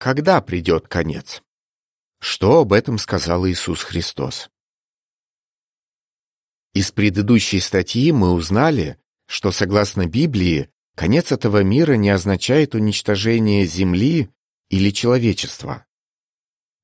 [0.00, 1.42] когда придет конец?
[2.20, 4.48] Что об этом сказал Иисус Христос?
[6.72, 14.30] Из предыдущей статьи мы узнали, что, согласно Библии, конец этого мира не означает уничтожение Земли
[14.70, 15.84] или человечества.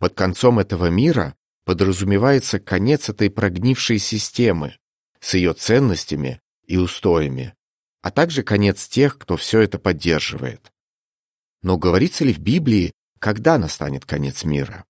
[0.00, 4.76] Под концом этого мира подразумевается конец этой прогнившей системы
[5.20, 7.54] с ее ценностями и устоями,
[8.02, 10.72] а также конец тех, кто все это поддерживает.
[11.62, 12.92] Но говорится ли в Библии,
[13.24, 14.84] когда настанет конец мира?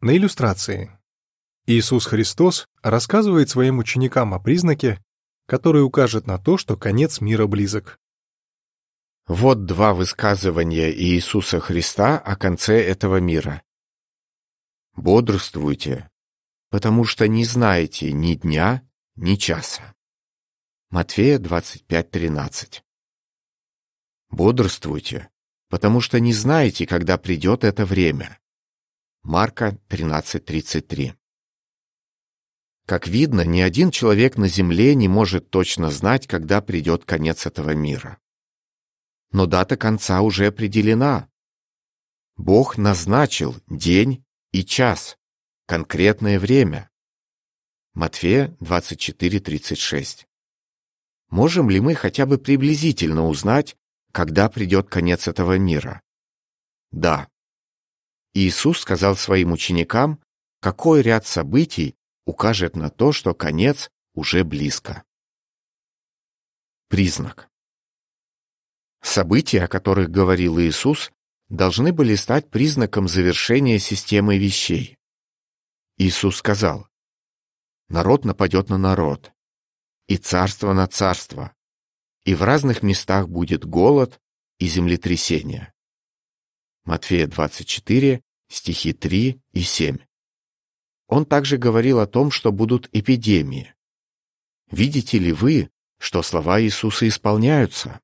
[0.00, 0.96] На иллюстрации.
[1.66, 5.02] Иисус Христос рассказывает своим ученикам о признаке,
[5.46, 7.98] который укажет на то, что конец мира близок.
[9.26, 13.64] Вот два высказывания Иисуса Христа о конце этого мира.
[14.94, 16.08] Бодрствуйте,
[16.70, 19.92] потому что не знаете ни дня, ни часа.
[20.90, 22.82] Матфея 25.13
[24.30, 25.30] Бодрствуйте,
[25.68, 28.38] потому что не знаете, когда придет это время.
[29.22, 31.14] Марка 13.33
[32.86, 37.70] Как видно, ни один человек на земле не может точно знать, когда придет конец этого
[37.70, 38.18] мира
[39.36, 41.28] но дата конца уже определена.
[42.36, 45.18] Бог назначил день и час,
[45.66, 46.90] конкретное время.
[47.92, 50.26] Матфея 24.36.
[51.28, 53.76] Можем ли мы хотя бы приблизительно узнать,
[54.16, 56.00] когда придет конец этого мира?
[56.90, 57.28] Да.
[58.32, 60.22] Иисус сказал своим ученикам,
[60.60, 65.04] какой ряд событий укажет на то, что конец уже близко.
[66.88, 67.50] Признак.
[69.02, 71.12] События, о которых говорил Иисус,
[71.50, 74.96] должны были стать признаком завершения системы вещей.
[75.98, 76.88] Иисус сказал,
[77.90, 79.30] «Народ нападет на народ,
[80.06, 81.54] и царство на царство,
[82.26, 84.20] и в разных местах будет голод
[84.58, 85.72] и землетрясение».
[86.84, 89.98] Матфея 24, стихи 3 и 7.
[91.08, 93.74] Он также говорил о том, что будут эпидемии.
[94.70, 98.00] Видите ли вы, что слова Иисуса исполняются?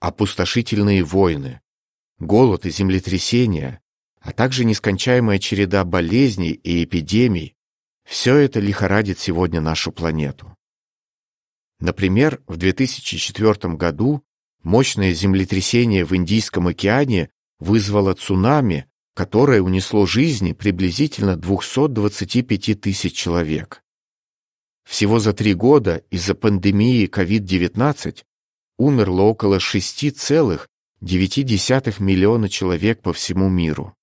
[0.00, 1.60] опустошительные войны,
[2.18, 3.80] голод и землетрясения,
[4.20, 7.54] а также нескончаемая череда болезней и эпидемий–
[8.04, 10.56] все это лихорадит сегодня нашу планету.
[11.80, 14.24] Например, в 2004 году
[14.62, 17.30] мощное землетрясение в Индийском океане
[17.60, 23.82] вызвало цунами, которое унесло жизни приблизительно 225 тысяч человек.
[24.84, 28.24] Всего за три года из-за пандемии COVID-19
[28.78, 33.94] умерло около 6,9 миллиона человек по всему миру.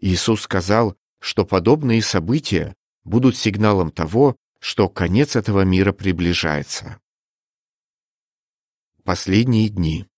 [0.00, 2.74] Иисус сказал, что подобные события
[3.04, 6.98] будут сигналом того, что конец этого мира приближается.
[9.02, 10.08] Последние дни.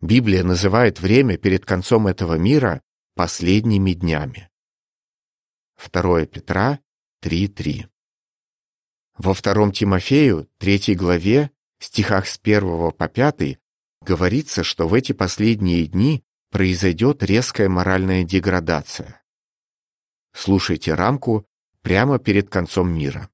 [0.00, 2.80] Библия называет время перед концом этого мира
[3.16, 4.48] последними днями.
[5.90, 6.78] 2 Петра
[7.24, 7.88] 3.3
[9.18, 11.50] во втором Тимофею, третьей главе,
[11.80, 13.58] стихах с первого по пятый,
[14.00, 16.22] говорится, что в эти последние дни
[16.52, 19.24] произойдет резкая моральная деградация.
[20.32, 21.48] Слушайте рамку
[21.84, 23.28] прямо перед концом мира.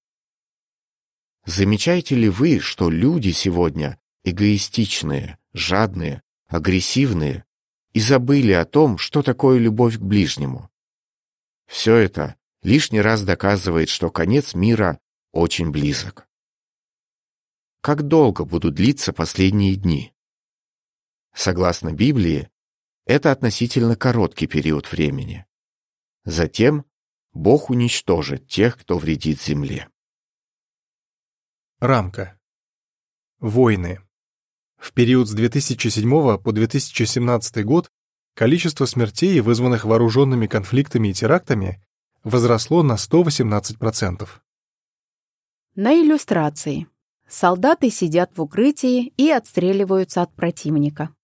[1.46, 7.44] Замечаете ли вы, что люди сегодня эгоистичные, жадные, агрессивные
[7.92, 10.68] и забыли о том, что такое любовь к ближнему?
[11.66, 14.98] Все это лишний раз доказывает, что конец мира
[15.30, 16.26] очень близок.
[17.80, 20.12] Как долго будут длиться последние дни?
[21.32, 22.50] Согласно Библии,
[23.06, 25.46] это относительно короткий период времени.
[26.24, 26.84] Затем
[27.32, 29.88] Бог уничтожит тех, кто вредит земле.
[31.78, 32.38] Рамка.
[33.38, 34.00] Войны.
[34.76, 37.90] В период с 2007 по 2017 год
[38.34, 41.82] количество смертей, вызванных вооруженными конфликтами и терактами,
[42.24, 44.28] возросло на 118%.
[45.76, 46.86] На иллюстрации.
[47.28, 51.14] Солдаты сидят в укрытии и отстреливаются от противника.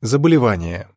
[0.00, 0.90] Заболевания.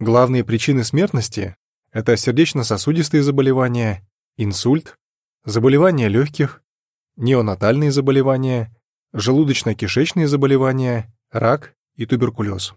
[0.00, 1.56] Главные причины смертности–
[1.92, 4.06] это сердечно-сосудистые заболевания,
[4.36, 4.96] инсульт,
[5.44, 6.62] заболевания легких,
[7.16, 8.74] неонатальные заболевания,
[9.12, 12.74] желудочно-кишечные заболевания, рак и туберкулез.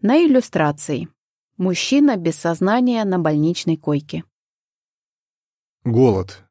[0.00, 1.08] На иллюстрации.
[1.56, 4.22] Мужчина без сознания на больничной койке.
[5.84, 6.44] Голод.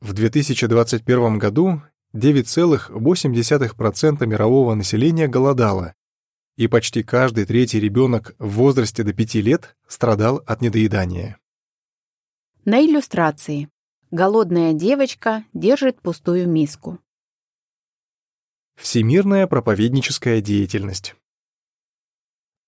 [0.00, 1.82] В 2021 году
[2.14, 5.94] 9,8% мирового населения голодало,
[6.58, 11.38] и почти каждый третий ребенок в возрасте до 5 лет страдал от недоедания.
[12.64, 13.70] На иллюстрации.
[14.10, 16.98] Голодная девочка держит пустую миску.
[18.74, 21.14] Всемирная проповедническая деятельность.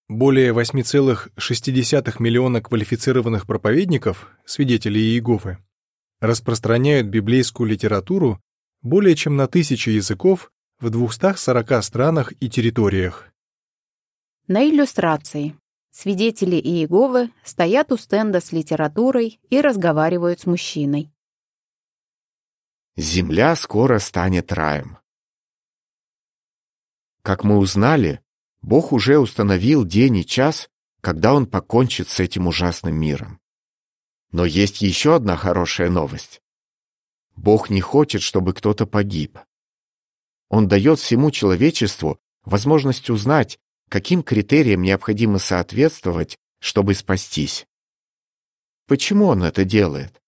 [0.09, 5.59] Более 8,6 миллиона квалифицированных проповедников, свидетелей Иеговы,
[6.21, 8.41] распространяют библейскую литературу
[8.83, 13.30] более чем на тысячи языков в 240 странах и территориях.
[14.53, 15.57] На иллюстрации.
[15.93, 21.09] Свидетели Иеговы стоят у стенда с литературой и разговаривают с мужчиной.
[22.97, 24.99] Земля скоро станет раем.
[27.23, 28.25] Как мы узнали,
[28.61, 30.69] Бог уже установил день и час,
[31.01, 33.39] когда Он покончит с этим ужасным миром.
[34.33, 36.43] Но есть еще одна хорошая новость.
[37.37, 39.39] Бог не хочет, чтобы кто-то погиб.
[40.49, 47.67] Он дает всему человечеству возможность узнать, каким критериям необходимо соответствовать, чтобы спастись.
[48.87, 50.23] Почему Он это делает?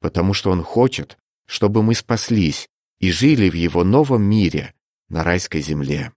[0.00, 4.74] Потому что Он хочет, чтобы мы спаслись и жили в Его новом мире,
[5.08, 6.12] на райской земле.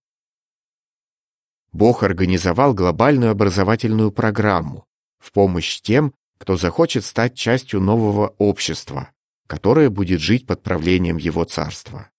[1.72, 4.86] Бог организовал глобальную образовательную программу
[5.20, 9.12] в помощь тем, кто захочет стать частью нового общества,
[9.48, 12.10] которое будет жить под правлением Его Царства.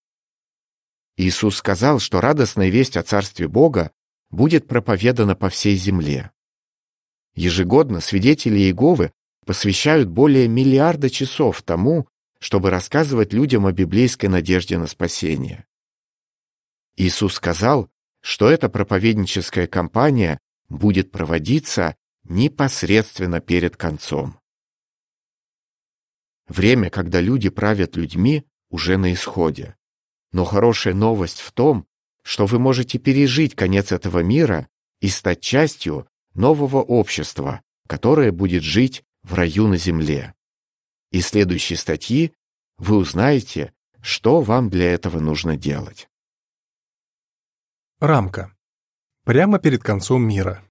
[1.17, 3.91] Иисус сказал, что радостная весть о Царстве Бога
[4.31, 6.31] будет проповедана по всей земле.
[7.35, 9.13] Ежегодно свидетели Иеговы
[9.45, 12.07] посвящают более миллиарда часов тому,
[12.39, 15.67] чтобы рассказывать людям о библейской надежде на спасение.
[16.97, 17.91] Иисус сказал,
[18.21, 20.39] что эта проповедническая кампания
[20.69, 24.39] будет проводиться непосредственно перед концом.
[26.47, 29.77] Время, когда люди правят людьми, уже на исходе.
[30.33, 31.87] Но хорошая новость в том,
[32.23, 34.69] что вы можете пережить конец этого мира
[35.01, 40.35] и стать частью нового общества, которое будет жить в раю на земле.
[41.11, 42.33] Из следующей статьи
[42.79, 46.09] вы узнаете, что вам для этого нужно делать.
[47.99, 48.57] Рамка.
[49.25, 50.65] Прямо перед концом мира.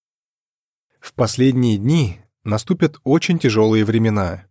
[1.00, 4.48] В последние дни наступят очень тяжелые времена.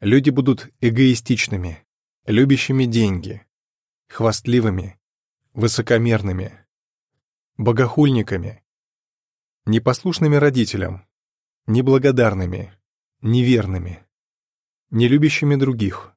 [0.00, 1.84] Люди будут эгоистичными,
[2.26, 3.44] любящими деньги,
[4.08, 4.98] хвастливыми,
[5.54, 6.58] высокомерными,
[7.58, 8.62] богохульниками,
[9.66, 11.06] непослушными родителям,
[11.66, 12.72] неблагодарными,
[13.20, 14.04] неверными,
[14.90, 16.14] нелюбящими других,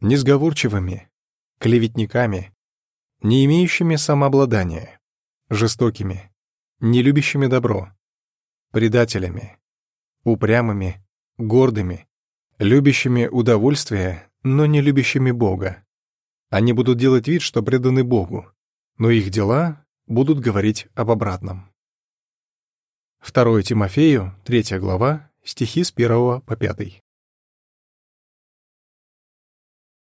[0.00, 1.10] несговорчивыми,
[1.58, 2.54] клеветниками,
[3.22, 5.00] не имеющими самообладания
[5.48, 6.32] жестокими,
[6.80, 7.92] не любящими добро,
[8.72, 9.58] предателями,
[10.24, 11.04] упрямыми,
[11.38, 12.06] гордыми,
[12.58, 15.84] любящими удовольствие, но не любящими Бога.
[16.50, 18.46] Они будут делать вид, что преданы Богу,
[18.98, 21.72] но их дела будут говорить об обратном.
[23.24, 27.02] 2 Тимофею, 3 глава, стихи с 1 по 5.